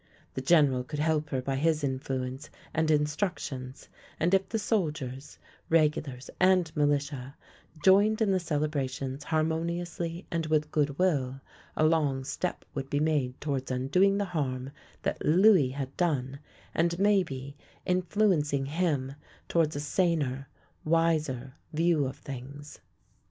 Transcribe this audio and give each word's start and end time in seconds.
The 0.33 0.41
General 0.41 0.83
could 0.83 0.97
help 0.97 1.29
her 1.29 1.43
by 1.43 1.57
his 1.57 1.83
influence 1.83 2.49
and 2.73 2.89
in 2.89 3.03
structions, 3.03 3.87
and 4.19 4.33
if 4.33 4.49
the 4.49 4.57
soldiers— 4.57 5.37
regulars 5.69 6.27
and 6.39 6.75
militia— 6.75 7.35
joined 7.85 8.19
in 8.19 8.31
the 8.31 8.39
celebrations 8.39 9.25
harmoniously 9.25 10.25
and 10.31 10.47
with 10.47 10.71
good 10.71 10.97
will, 10.97 11.39
a 11.77 11.85
long 11.85 12.23
step 12.23 12.65
would 12.73 12.89
be 12.89 12.99
made 12.99 13.39
towards 13.39 13.69
undoing 13.69 14.17
the 14.17 14.25
harm 14.25 14.71
that 15.03 15.23
Louis 15.23 15.69
had 15.69 15.95
done 15.97 16.39
and 16.73 16.97
maybe 16.97 17.55
influencing 17.85 18.65
him 18.65 19.13
towards 19.47 19.75
a 19.75 19.79
saner, 19.79 20.47
wiser 20.83 21.53
view 21.73 22.07
of 22.07 22.17
things. 22.17 22.79